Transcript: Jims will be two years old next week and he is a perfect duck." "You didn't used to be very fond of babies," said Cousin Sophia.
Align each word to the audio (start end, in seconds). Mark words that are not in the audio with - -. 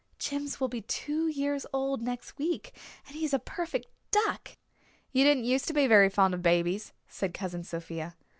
Jims 0.17 0.59
will 0.59 0.67
be 0.67 0.81
two 0.81 1.27
years 1.27 1.67
old 1.71 2.01
next 2.01 2.39
week 2.39 2.75
and 3.05 3.15
he 3.15 3.23
is 3.23 3.35
a 3.35 3.37
perfect 3.37 3.85
duck." 4.09 4.57
"You 5.11 5.23
didn't 5.23 5.45
used 5.45 5.67
to 5.67 5.73
be 5.73 5.85
very 5.85 6.09
fond 6.09 6.33
of 6.33 6.41
babies," 6.41 6.91
said 7.07 7.35
Cousin 7.35 7.63
Sophia. 7.63 8.15